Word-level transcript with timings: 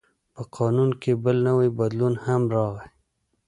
په 0.33 0.41
قانون 0.55 0.89
کې 1.01 1.11
بل 1.23 1.37
نوی 1.47 1.69
بدلون 1.79 2.13
هم 2.25 2.41
راغی. 2.53 2.87